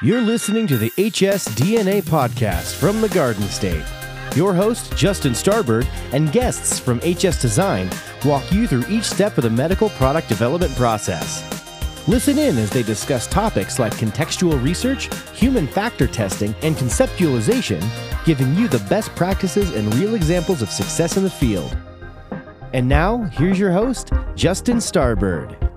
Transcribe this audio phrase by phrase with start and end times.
[0.00, 3.84] You're listening to the HS DNA podcast from the Garden State.
[4.36, 7.90] Your host, Justin Starbird, and guests from HS Design
[8.24, 11.42] walk you through each step of the medical product development process.
[12.06, 17.84] Listen in as they discuss topics like contextual research, human factor testing, and conceptualization,
[18.24, 21.76] giving you the best practices and real examples of success in the field.
[22.72, 25.67] And now, here's your host, Justin Starbird.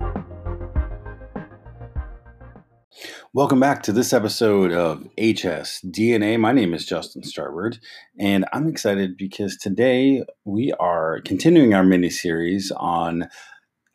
[3.34, 6.38] Welcome back to this episode of HS DNA.
[6.38, 7.78] My name is Justin Starbird,
[8.18, 13.30] and I'm excited because today we are continuing our mini series on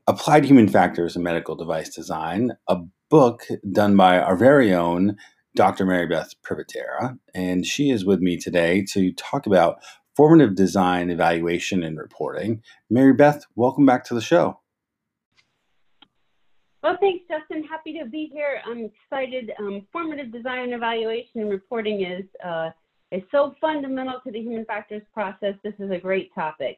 [0.07, 2.77] applied human factors in medical device design, a
[3.11, 5.17] book done by our very own
[5.55, 5.85] Dr.
[5.85, 7.19] Mary Beth Privitera.
[7.35, 9.77] And she is with me today to talk about
[10.15, 12.63] formative design evaluation and reporting.
[12.89, 14.61] Mary Beth, welcome back to the show.
[16.87, 17.65] Well, thanks, Justin.
[17.65, 18.61] Happy to be here.
[18.65, 19.51] I'm excited.
[19.59, 22.69] Um, formative design evaluation and reporting is uh,
[23.11, 25.55] is so fundamental to the human factors process.
[25.65, 26.77] This is a great topic.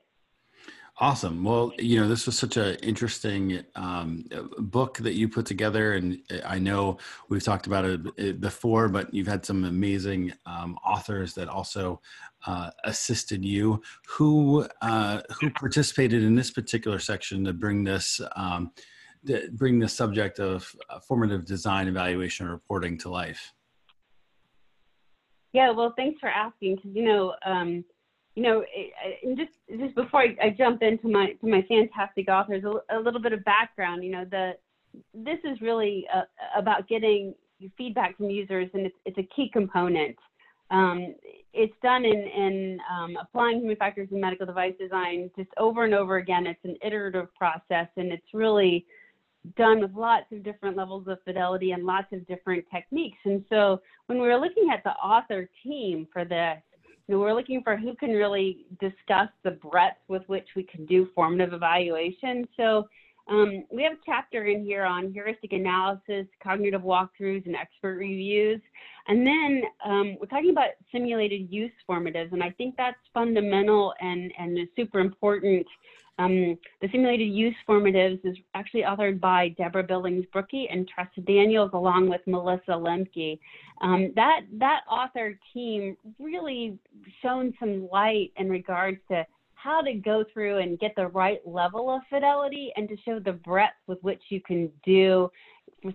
[0.97, 1.43] Awesome.
[1.43, 4.25] Well, you know, this was such an interesting um,
[4.57, 6.97] book that you put together, and I know
[7.30, 12.02] we've talked about it before, but you've had some amazing um, authors that also
[12.47, 13.80] uh, assisted you.
[14.07, 18.71] Who uh, who participated in this particular section to bring this um,
[19.51, 23.53] bring the subject of uh, formative design, evaluation, and reporting to life?
[25.53, 26.75] Yeah, well, thanks for asking.
[26.75, 27.83] Because you know, um,
[28.35, 28.63] you know,
[29.23, 32.99] and just just before I, I, jump into my to my fantastic authors, a, a,
[32.99, 34.03] little bit of background.
[34.03, 34.53] You know, the
[35.13, 36.21] this is really uh,
[36.55, 37.33] about getting
[37.77, 40.15] feedback from users, and it's, it's a key component.
[40.71, 41.15] Um,
[41.53, 45.95] it's done in, in um, applying human factors in medical device design just over and
[45.95, 46.45] over again.
[46.45, 48.85] It's an iterative process, and it's really
[49.55, 53.17] done with lots of different levels of fidelity and lots of different techniques.
[53.25, 56.57] And so when we were looking at the author team for this,
[57.07, 60.86] you know, we're looking for who can really discuss the breadth with which we can
[60.86, 62.47] do formative evaluation.
[62.55, 62.87] So
[63.30, 68.61] um, we have a chapter in here on heuristic analysis, cognitive walkthroughs, and expert reviews.
[69.08, 74.31] And then um, we're talking about simulated use formatives, and I think that's fundamental and,
[74.37, 75.65] and super important
[76.19, 81.71] um, the simulated use formatives is actually authored by Deborah Billings Broky and Tressa Daniels,
[81.73, 83.39] along with Melissa Lemke.
[83.81, 86.77] Um, that that author team really
[87.21, 91.89] shone some light in regards to how to go through and get the right level
[91.89, 95.29] of fidelity and to show the breadth with which you can do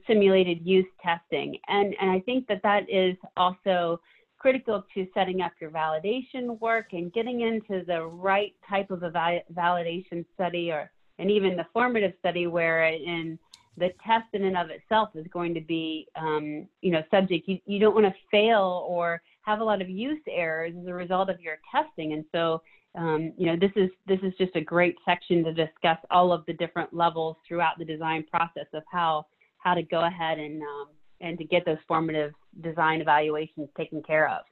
[0.06, 1.58] simulated use testing.
[1.68, 4.00] And and I think that that is also
[4.44, 9.10] critical to setting up your validation work and getting into the right type of a
[9.10, 13.38] validation study or and even the formative study where in
[13.78, 17.48] the test in and of itself is going to be um, you know subject.
[17.48, 20.92] You, you don't want to fail or have a lot of use errors as a
[20.92, 22.12] result of your testing.
[22.12, 22.60] And so
[22.98, 26.44] um, you know this is this is just a great section to discuss all of
[26.44, 29.24] the different levels throughout the design process of how
[29.56, 30.88] how to go ahead and um,
[31.20, 34.42] and to get those formative design evaluations taken care of.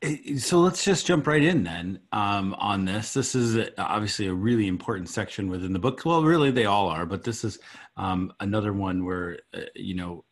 [0.00, 3.14] Eh, so let's just jump right in then um, on this.
[3.14, 6.02] This is obviously a really important section within the book.
[6.04, 7.58] Well, really, they all are, but this is
[7.96, 10.24] um, another one where uh, you know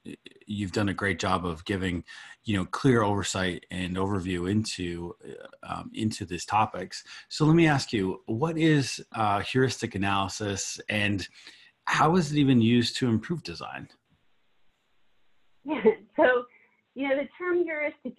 [0.46, 2.04] you've done a great job of giving
[2.44, 5.16] you know clear oversight and overview into
[5.64, 7.02] um, into these topics.
[7.28, 11.26] So let me ask you, what is uh, heuristic analysis, and
[11.86, 13.88] how is it even used to improve design?
[16.16, 16.44] So
[16.94, 18.14] you know the term heuristic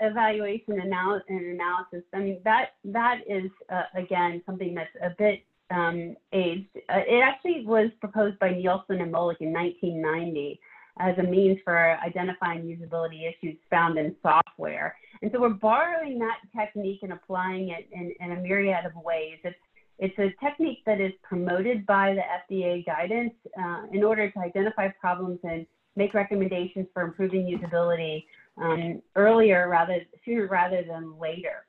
[0.00, 2.02] evaluation and analysis.
[2.12, 6.68] I mean that that is uh, again something that's a bit um, aged.
[6.88, 10.60] Uh, it actually was proposed by Nielsen and Molich in 1990
[10.98, 14.96] as a means for identifying usability issues found in software.
[15.22, 19.38] And so we're borrowing that technique and applying it in, in a myriad of ways.
[19.44, 19.56] It's
[19.98, 24.88] it's a technique that is promoted by the FDA guidance uh, in order to identify
[24.88, 28.24] problems and make recommendations for improving usability
[28.58, 31.66] um, earlier rather sooner rather than later.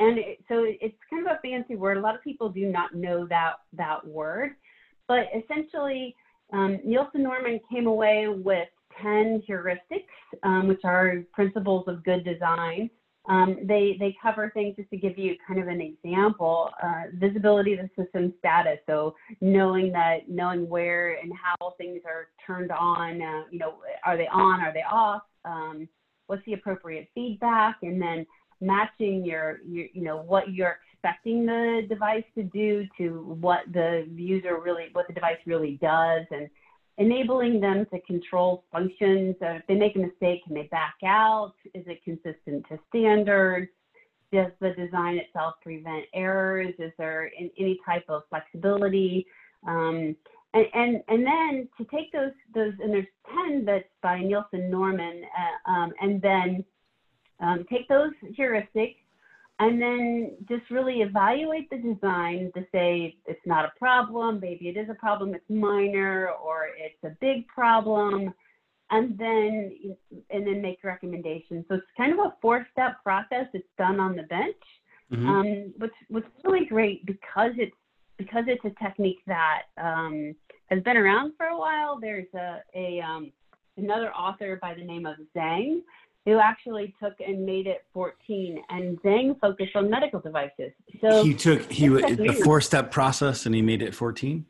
[0.00, 1.96] And it, so it's kind of a fancy word.
[1.96, 4.52] A lot of people do not know that that word,
[5.06, 6.16] but essentially,
[6.52, 8.68] um, Nielsen Norman came away with
[9.00, 10.04] 10 heuristics,
[10.42, 12.90] um, which are principles of good design
[13.28, 17.74] um, they, they cover things just to give you kind of an example, uh, visibility
[17.74, 18.78] of the system status.
[18.86, 24.16] So knowing that, knowing where and how things are turned on, uh, you know, are
[24.16, 25.22] they on, are they off?
[25.44, 25.88] Um,
[26.26, 27.76] what's the appropriate feedback?
[27.82, 28.26] And then
[28.60, 34.06] matching your, your, you know, what you're expecting the device to do to what the
[34.14, 36.24] user really, what the device really does.
[36.30, 36.48] And
[36.98, 39.36] enabling them to control functions.
[39.42, 41.54] Uh, if they make a mistake, can they back out?
[41.74, 43.70] Is it consistent to standards?
[44.32, 46.74] Does the design itself prevent errors?
[46.78, 49.26] Is there any type of flexibility?
[49.66, 50.16] Um,
[50.54, 53.06] and, and, and then to take those, those, and there's
[53.46, 56.64] 10 that's by Nielsen Norman, uh, um, and then
[57.40, 58.96] um, take those heuristics
[59.62, 64.76] and then just really evaluate the design to say it's not a problem, maybe it
[64.76, 68.34] is a problem, it's minor, or it's a big problem,
[68.90, 69.96] and then
[70.30, 71.64] and then make recommendations.
[71.68, 73.46] So it's kind of a four-step process.
[73.54, 74.56] It's done on the bench.
[75.12, 75.28] Mm-hmm.
[75.28, 77.76] Um, what's what's really great because it's
[78.18, 80.34] because it's a technique that um,
[80.66, 82.00] has been around for a while.
[82.00, 83.30] There's a, a um,
[83.76, 85.82] another author by the name of Zhang
[86.24, 90.72] who actually took and made it 14 and Zhang focused on medical devices.
[91.00, 94.46] So he took he the four step process and he made it 14.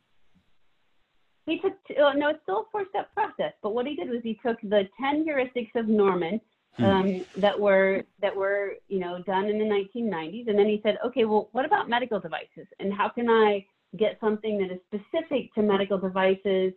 [1.47, 4.21] He took oh, no, it's still a four step process, but what he did was
[4.23, 6.41] he took the 10 heuristics of Norman
[6.77, 6.85] hmm.
[6.85, 10.99] um, that were that were you know done in the 1990s, and then he said,
[11.05, 13.65] okay, well, what about medical devices, and how can I
[13.97, 16.73] get something that is specific to medical devices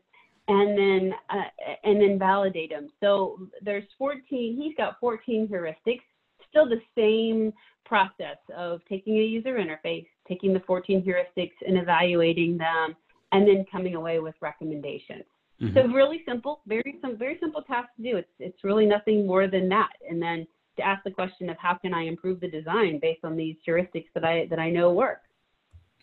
[0.48, 2.90] and then uh, and then validate them.
[3.00, 4.60] So there's 14.
[4.62, 6.02] He's got 14 heuristics.
[6.50, 7.52] Still the same
[7.86, 12.96] process of taking a user interface, taking the 14 heuristics and evaluating them,
[13.32, 15.24] and then coming away with recommendations.
[15.62, 15.76] Mm-hmm.
[15.76, 18.18] So really simple, very some very simple task to do.
[18.18, 19.94] It's it's really nothing more than that.
[20.10, 20.46] And then
[20.78, 24.08] to ask the question of how can I improve the design based on these heuristics
[24.14, 25.22] that I that I know work.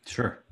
[0.06, 0.44] Sure.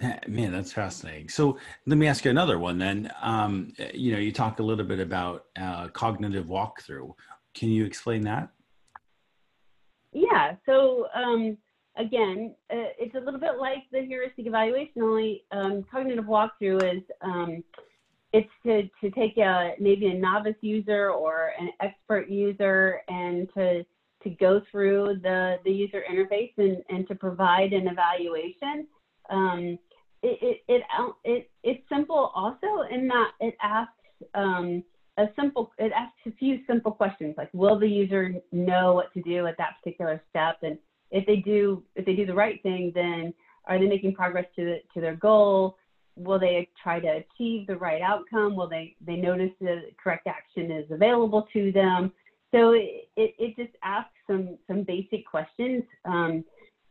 [0.00, 1.28] Man, that's fascinating.
[1.28, 3.10] So let me ask you another one then.
[3.22, 7.14] Um, you know, you talk a little bit about uh, cognitive walkthrough.
[7.54, 8.50] Can you explain that?
[10.12, 10.56] Yeah.
[10.66, 11.56] So um,
[11.96, 15.02] again, uh, it's a little bit like the heuristic evaluation.
[15.02, 17.64] Only um, cognitive walkthrough is um,
[18.32, 23.84] it's to to take a maybe a novice user or an expert user and to
[24.22, 28.86] to go through the the user interface and and to provide an evaluation.
[29.30, 29.78] Um,
[30.22, 30.82] it, it, it,
[31.24, 33.92] it, it's simple also in that it asks
[34.34, 34.82] um,
[35.18, 39.22] a simple, it asks a few simple questions like, will the user know what to
[39.22, 40.56] do at that particular step?
[40.62, 40.78] And
[41.10, 43.32] if they do, if they do the right thing, then
[43.66, 45.76] are they making progress to, the, to their goal?
[46.16, 48.56] Will they try to achieve the right outcome?
[48.56, 52.12] Will they, they notice the correct action is available to them?
[52.52, 55.82] So it, it, it just asks some, some basic questions.
[56.04, 56.44] Um,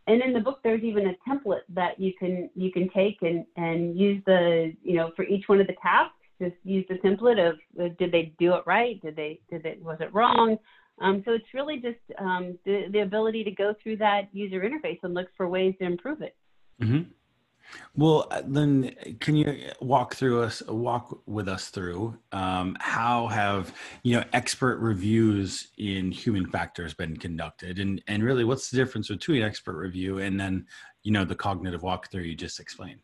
[0.07, 3.45] and in the book there's even a template that you can you can take and
[3.57, 7.39] and use the you know for each one of the tasks just use the template
[7.39, 9.01] of did they do it right?
[9.01, 10.57] Did they did it was it wrong?
[11.01, 14.99] Um, so it's really just um, the, the ability to go through that user interface
[15.03, 16.35] and look for ways to improve it.
[16.81, 17.09] Mm-hmm.
[17.95, 23.73] Well, uh, then, can you walk through us, walk with us through um, how have
[24.03, 29.07] you know expert reviews in human factors been conducted, and and really, what's the difference
[29.07, 30.65] between expert review and then
[31.03, 33.01] you know the cognitive walkthrough you just explained?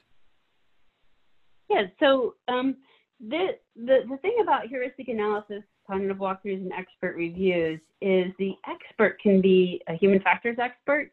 [1.70, 1.84] Yeah.
[2.00, 2.78] So um,
[3.20, 9.20] the the the thing about heuristic analysis, cognitive walkthroughs, and expert reviews is the expert
[9.22, 11.12] can be a human factors expert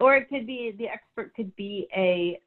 [0.00, 2.40] or it could be the expert could be a,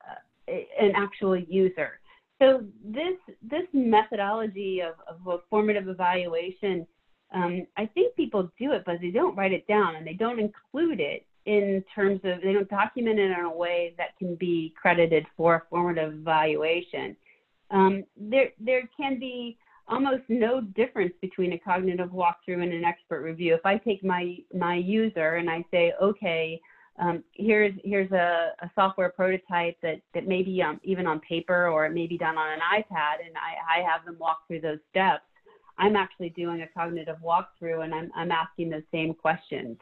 [0.50, 2.00] a an actual user.
[2.42, 6.88] So this this methodology of, of a formative evaluation,
[7.34, 10.40] um, I think people do it, but they don't write it down and they don't
[10.40, 14.74] include it in terms of they don't document it in a way that can be
[14.80, 17.16] credited for a formative evaluation.
[17.70, 23.22] Um, there there can be almost no difference between a cognitive walkthrough and an expert
[23.22, 23.54] review.
[23.54, 26.60] If I take my my user and I say, okay,
[27.02, 31.68] um, here's here's a, a, software prototype that that may be um, even on paper
[31.68, 34.62] or it may be done on an iPad, and I, I have them walk through
[34.62, 35.24] those steps.
[35.80, 39.78] I'm actually doing a cognitive walkthrough, and I'm I'm asking those same questions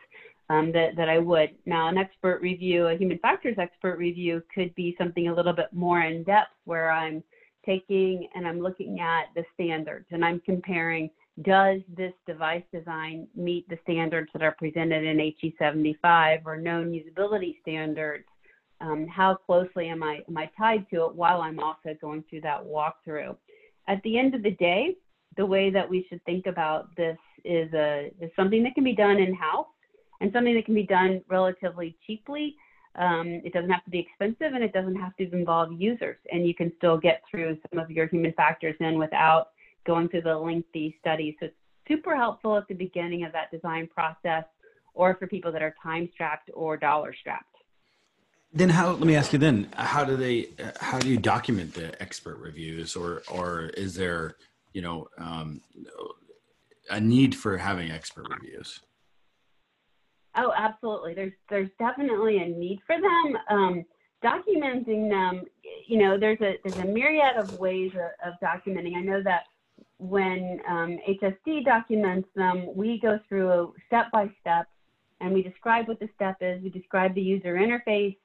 [0.50, 1.50] um, that that I would.
[1.66, 5.74] Now, an expert review, a human factors expert review, could be something a little bit
[5.74, 7.22] more in depth, where I'm
[7.66, 11.10] taking and I'm looking at the standards and I'm comparing
[11.44, 16.92] does this device design meet the standards that are presented in HE 75 or known
[16.92, 18.26] usability standards?
[18.82, 22.42] Um, how closely am I, am I tied to it while I'm also going through
[22.42, 23.36] that walkthrough?
[23.88, 24.96] At the end of the day,
[25.38, 28.96] the way that we should think about this is, a, is something that can be
[28.96, 29.68] done in house
[30.22, 32.56] and something that can be done relatively cheaply.
[32.96, 36.46] Um, it doesn't have to be expensive and it doesn't have to involve users, and
[36.46, 39.50] you can still get through some of your human factors in without
[39.86, 41.36] going through the lengthy study.
[41.40, 41.56] So it's
[41.88, 44.44] super helpful at the beginning of that design process
[44.94, 47.46] or for people that are time strapped or dollar strapped.
[48.52, 48.92] Then how?
[48.92, 49.38] Let me ask you.
[49.40, 50.50] Then how do they?
[50.80, 54.38] How do you document the expert reviews, or or is there,
[54.74, 55.62] you know, um,
[56.90, 58.80] a need for having expert reviews?
[60.36, 61.14] Oh, absolutely.
[61.14, 63.38] There's there's definitely a need for them.
[63.52, 63.86] Um,
[64.24, 65.44] documenting them,
[65.88, 68.96] you know, there's a there's a myriad of ways of, of documenting.
[68.96, 69.44] I know that
[70.00, 74.68] when um, HSD documents them, we go through a step by step,
[75.22, 76.64] and we describe what the step is.
[76.64, 78.16] We describe the user interface.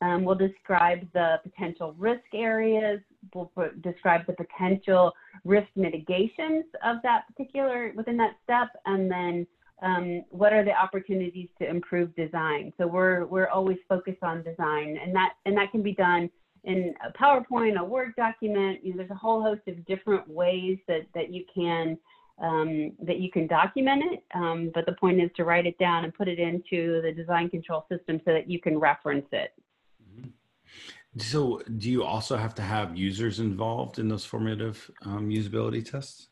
[0.00, 3.00] Um, we'll describe the potential risk areas.
[3.34, 3.50] We'll
[3.82, 5.12] describe the potential
[5.44, 9.46] risk mitigations of that particular within that step, and then
[9.82, 12.72] um, what are the opportunities to improve design.
[12.78, 16.30] So we're we're always focused on design, and that and that can be done
[16.66, 18.84] in a PowerPoint, a Word document.
[18.84, 21.96] You know, there's a whole host of different ways that that you can
[22.38, 24.24] um, that you can document it.
[24.34, 27.48] Um, but the point is to write it down and put it into the design
[27.48, 29.52] control system so that you can reference it.
[31.18, 36.28] So, do you also have to have users involved in those formative um, usability tests?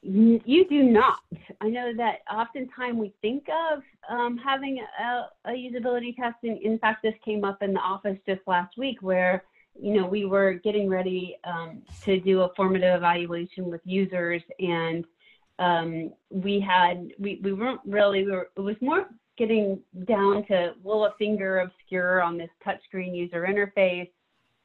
[0.00, 1.18] You do not.
[1.60, 6.36] I know that oftentimes we think of um, having a, a, usability test.
[6.44, 9.42] And in fact, this came up in the office just last week where,
[9.74, 15.04] you know, we were getting ready um, to do a formative evaluation with users and
[15.58, 20.74] um, we had, we, we weren't really, we were, it was more getting down to
[20.82, 24.10] will a finger obscure on this touchscreen user interface.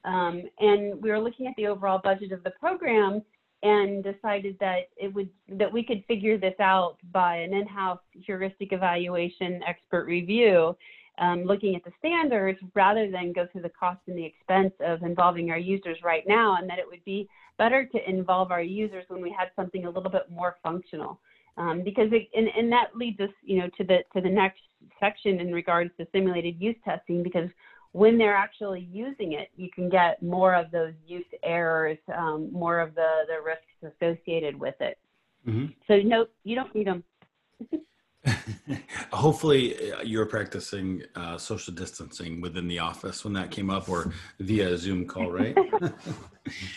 [0.06, 3.24] Um, and we were looking at the overall budget of the program
[3.64, 8.74] and decided that it would that we could figure this out by an in-house heuristic
[8.74, 10.76] evaluation expert review,
[11.18, 15.02] um, looking at the standards rather than go through the cost and the expense of
[15.04, 17.28] involving our users right now, and that it would be
[17.58, 21.20] better to involve our users when we had something a little bit more functional.
[21.56, 24.62] Um, because it, and, and that leads us you know to the to the next
[25.00, 27.50] section in regards to simulated use testing because
[27.94, 32.80] when they're actually using it you can get more of those use errors um, more
[32.80, 34.98] of the the risks associated with it
[35.48, 35.68] mm-hmm.
[35.88, 37.04] so no you don't need them
[39.12, 44.14] Hopefully, uh, you're practicing uh, social distancing within the office when that came up, or
[44.40, 45.58] via Zoom call, right?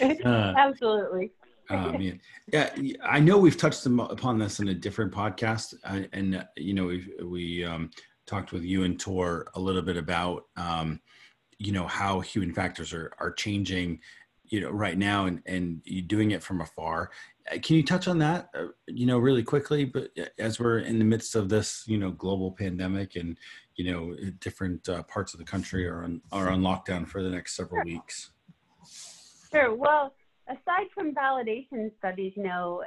[0.00, 1.30] uh, Absolutely.
[1.68, 2.70] Um, yeah.
[2.76, 6.74] yeah, I know we've touched upon this in a different podcast, uh, and uh, you
[6.74, 7.90] know we we um,
[8.26, 11.00] talked with you and Tor a little bit about um,
[11.58, 14.00] you know how human factors are are changing,
[14.44, 17.10] you know, right now, and and you doing it from afar.
[17.50, 19.84] Uh, can you touch on that, uh, you know, really quickly?
[19.84, 23.38] But as we're in the midst of this, you know, global pandemic, and
[23.76, 27.30] you know, different uh, parts of the country are on are on lockdown for the
[27.30, 27.84] next several sure.
[27.84, 28.30] weeks.
[29.52, 29.74] Sure.
[29.74, 30.12] Well
[30.48, 32.84] aside from validation studies, you know, uh,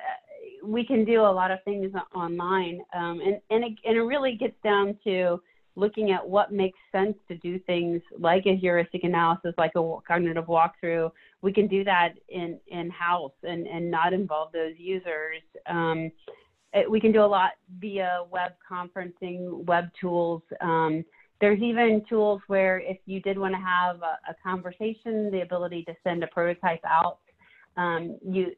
[0.64, 4.36] we can do a lot of things online, um, and and it, and it really
[4.36, 5.42] gets down to
[5.76, 10.46] looking at what makes sense to do things like a heuristic analysis, like a cognitive
[10.46, 11.12] walkthrough.
[11.42, 15.42] We can do that in in house and and not involve those users.
[15.68, 16.12] Um,
[16.74, 20.42] it, we can do a lot via web conferencing, web tools.
[20.62, 21.04] Um,
[21.42, 25.84] there's even tools where if you did want to have a, a, conversation, the ability
[25.86, 27.20] to send a prototype out
[27.78, 28.54] um, you,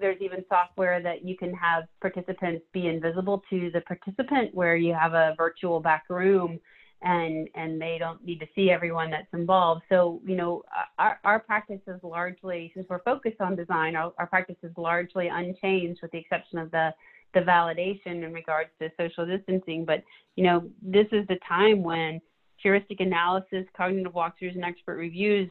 [0.00, 4.92] there's even software that you can have participants be invisible to the participant where you
[4.94, 6.58] have a virtual back room
[7.02, 9.82] and and they don't need to see everyone that's involved.
[9.88, 10.62] So, you know,
[10.98, 15.28] our, our practice is largely, since we're focused on design, our, our practice is largely
[15.28, 16.92] unchanged with the exception of the
[17.34, 19.84] the validation in regards to social distancing.
[19.84, 20.02] But,
[20.36, 22.20] you know, this is the time when
[22.66, 25.48] heuristic analysis, cognitive walkthroughs, and expert reviews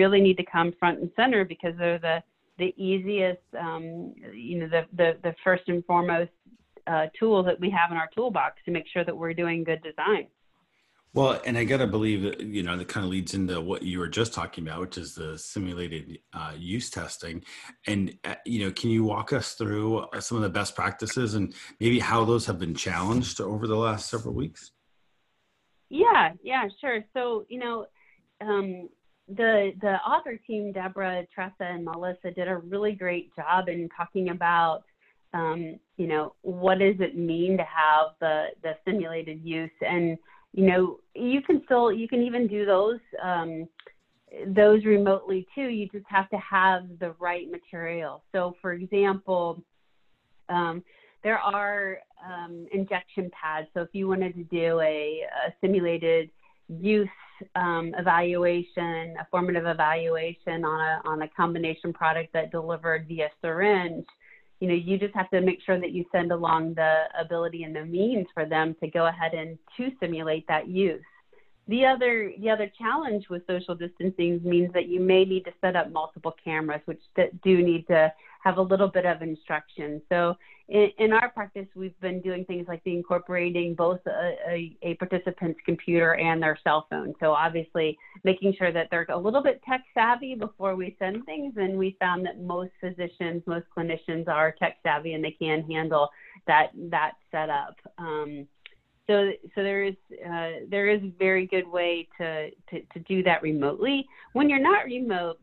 [0.00, 2.18] really need to come front and center because they're the
[2.58, 6.30] the easiest, um, you know, the, the, the first and foremost
[6.86, 9.82] uh, tool that we have in our toolbox to make sure that we're doing good
[9.82, 10.26] design.
[11.14, 13.82] Well, and I got to believe that, you know, that kind of leads into what
[13.82, 17.42] you were just talking about, which is the simulated uh, use testing.
[17.86, 21.54] And, uh, you know, can you walk us through some of the best practices and
[21.80, 24.72] maybe how those have been challenged over the last several weeks?
[25.90, 27.04] Yeah, yeah, sure.
[27.12, 27.86] So, you know,
[28.40, 28.88] um,
[29.28, 34.30] the the author team, Deborah, Tressa, and Melissa, did a really great job in talking
[34.30, 34.82] about,
[35.34, 40.16] um, you know, what does it mean to have the the simulated use, and
[40.52, 43.68] you know, you can still you can even do those um,
[44.48, 45.62] those remotely too.
[45.68, 48.22] You just have to have the right material.
[48.32, 49.62] So, for example.
[50.48, 50.82] Um,
[51.22, 53.68] there are um, injection pads.
[53.74, 56.30] So if you wanted to do a, a simulated
[56.68, 57.08] use
[57.56, 64.06] um, evaluation, a formative evaluation on a, on a combination product that delivered via syringe,
[64.60, 67.74] you know, you just have to make sure that you send along the ability and
[67.74, 71.02] the means for them to go ahead and to simulate that use.
[71.70, 75.76] The other the other challenge with social distancing means that you may need to set
[75.76, 77.00] up multiple cameras, which
[77.44, 78.12] do need to
[78.42, 80.02] have a little bit of instruction.
[80.08, 80.34] So
[80.68, 84.94] in, in our practice, we've been doing things like the incorporating both a, a, a,
[84.94, 87.14] participant's computer and their cell phone.
[87.20, 91.54] So obviously making sure that they're a little bit tech savvy before we send things.
[91.56, 96.08] And we found that most physicians, most clinicians are tech savvy and they can handle
[96.46, 97.76] that that setup.
[97.98, 98.48] Um,
[99.10, 103.24] so, so there is uh, there is a very good way to, to, to do
[103.24, 104.06] that remotely.
[104.34, 105.40] When you're not remote,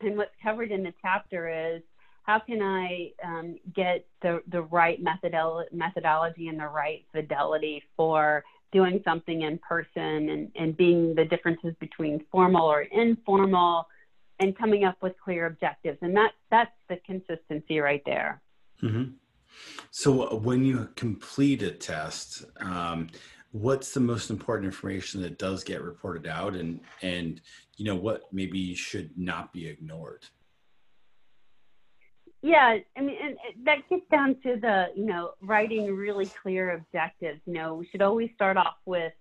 [0.00, 1.82] and what's covered in the chapter is
[2.24, 8.44] how can I um, get the, the right methodolo- methodology and the right fidelity for
[8.72, 13.86] doing something in person and, and being the differences between formal or informal
[14.40, 15.98] and coming up with clear objectives.
[16.02, 18.42] And that, that's the consistency right there.
[18.82, 19.12] Mm-hmm.
[19.90, 23.08] So, uh, when you complete a test, um,
[23.52, 27.40] what's the most important information that does get reported out, and and
[27.76, 30.26] you know what maybe should not be ignored?
[32.42, 37.40] Yeah, I mean, and that gets down to the you know writing really clear objectives.
[37.46, 39.12] You know, we should always start off with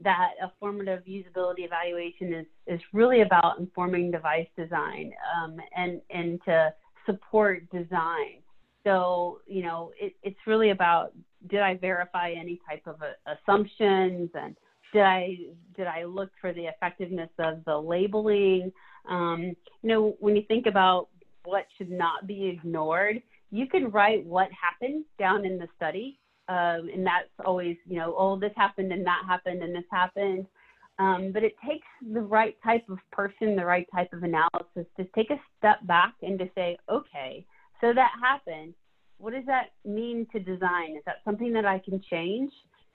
[0.00, 6.40] that a formative usability evaluation is is really about informing device design um, and and
[6.44, 6.72] to
[7.06, 8.43] support design
[8.84, 11.12] so, you know, it, it's really about
[11.48, 14.56] did I verify any type of a, uh, assumptions and
[14.92, 15.36] did I
[15.76, 18.72] did I look for the effectiveness of the labeling?
[19.08, 21.08] Um, you know, when you think about
[21.44, 26.88] what should not be ignored, you can write what happened down in the study, um,
[26.94, 30.46] and that's always you know, oh, this happened and that happened and this happened.
[31.00, 35.04] Um, but it takes the right type of person, the right type of analysis to
[35.16, 37.44] take a step back and to say, okay,
[37.84, 38.74] so that happened.
[39.18, 40.96] What does that mean to design?
[40.96, 42.50] Is that something that I can change?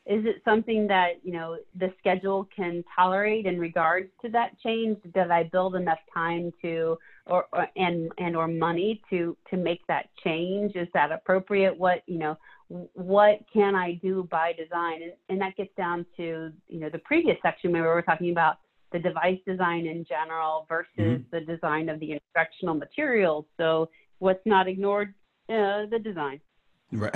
[0.05, 4.97] Is it something that you know the schedule can tolerate in regards to that change?
[5.13, 9.85] Did I build enough time to or, or and and or money to to make
[9.87, 10.75] that change?
[10.75, 11.77] Is that appropriate?
[11.77, 12.37] What you know
[12.93, 15.03] what can I do by design?
[15.03, 18.31] And, and that gets down to you know the previous section where we were talking
[18.31, 18.57] about
[18.91, 21.23] the device design in general versus mm-hmm.
[21.31, 23.45] the design of the instructional materials.
[23.57, 25.13] So what's not ignored?
[25.49, 26.39] Uh, the design.
[26.91, 27.15] Right.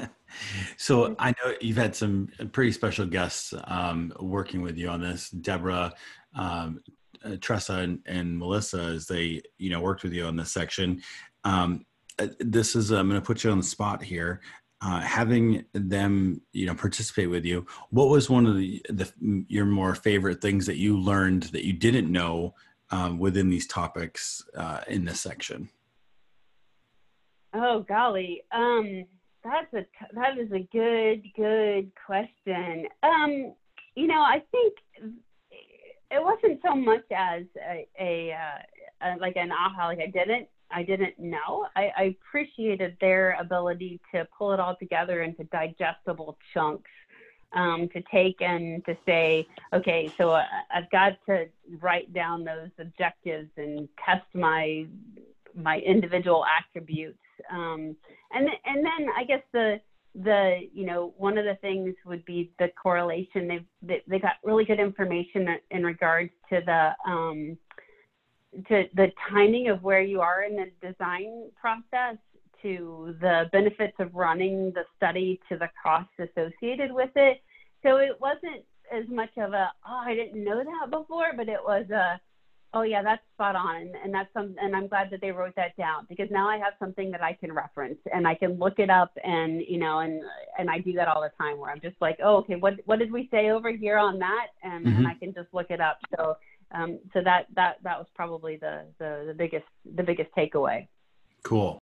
[0.76, 5.30] so I know you've had some pretty special guests um, working with you on this,
[5.30, 5.92] Deborah,
[6.34, 6.80] um,
[7.24, 11.02] uh, Tressa, and, and, Melissa, as they you know worked with you on this section.
[11.44, 11.84] Um,
[12.18, 14.40] uh, this is I'm going to put you on the spot here.
[14.80, 19.10] Uh, having them you know participate with you what was one of the, the
[19.48, 22.52] your more favorite things that you learned that you didn't know
[22.90, 25.70] um, within these topics uh, in this section
[27.54, 29.04] Oh golly, um,
[29.44, 32.86] that's a that is a good good question.
[33.02, 33.54] Um,
[33.94, 34.74] you know, I think
[36.10, 40.48] it wasn't so much as a, a, uh, a like an aha, like I didn't
[40.72, 41.68] I didn't know.
[41.76, 46.90] I, I appreciated their ability to pull it all together into digestible chunks.
[47.52, 50.42] Um, to take and to say, okay, so uh,
[50.74, 51.46] I've got to
[51.78, 54.86] write down those objectives and test my
[55.54, 57.96] my individual attributes um,
[58.32, 59.80] and and then I guess the
[60.14, 63.48] the you know one of the things would be the correlation.
[63.48, 67.58] They've they, they got really good information in regards to the um,
[68.68, 72.16] to the timing of where you are in the design process
[72.62, 77.42] to the benefits of running the study to the costs associated with it.
[77.82, 81.60] So it wasn't as much of a oh I didn't know that before, but it
[81.62, 82.20] was a
[82.76, 85.54] Oh yeah, that's spot on, and, and that's some, and I'm glad that they wrote
[85.54, 88.80] that down because now I have something that I can reference and I can look
[88.80, 90.20] it up, and you know, and
[90.58, 92.98] and I do that all the time where I'm just like, oh, okay, what what
[92.98, 94.96] did we say over here on that, and, mm-hmm.
[94.96, 95.98] and I can just look it up.
[96.16, 96.36] So,
[96.72, 100.88] um, so that that that was probably the the, the biggest the biggest takeaway.
[101.44, 101.78] Cool.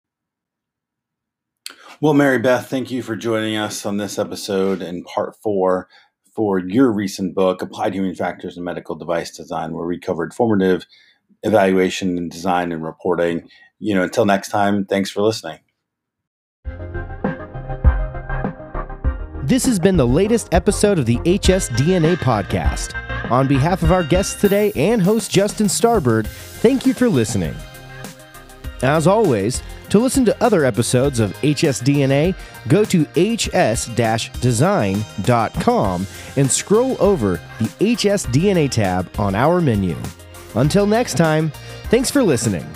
[2.02, 5.88] Well, Mary Beth, thank you for joining us on this episode in part four
[6.34, 10.86] for your recent book, Applied Human Factors in Medical Device Design, where we covered formative
[11.42, 13.48] evaluation and design and reporting.
[13.78, 15.58] You know, until next time, thanks for listening.
[19.44, 22.94] This has been the latest episode of the HSDNA podcast.
[23.30, 27.54] On behalf of our guests today and host Justin Starbird, thank you for listening.
[28.82, 32.34] As always, to listen to other episodes of HSDNA,
[32.68, 33.86] go to hs-design.com
[36.36, 39.96] and scroll over the HSDNA tab on our menu.
[40.54, 41.50] Until next time,
[41.90, 42.66] thanks for listening.